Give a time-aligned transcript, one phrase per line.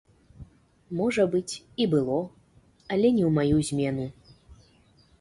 [1.01, 1.53] Можа быць,
[1.85, 2.17] і было,
[2.97, 4.11] але не ў маю змену.